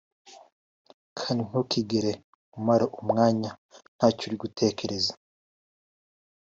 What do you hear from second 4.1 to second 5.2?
uri gutekereza